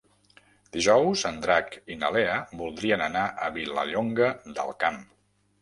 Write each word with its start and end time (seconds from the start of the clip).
Dijous 0.77 1.25
en 1.31 1.37
Drac 1.43 1.77
i 1.95 1.99
na 2.05 2.11
Lea 2.17 2.39
voldrien 2.63 3.07
anar 3.11 3.29
a 3.49 3.53
Vilallonga 3.59 4.35
del 4.57 4.77
Camp. 4.87 5.03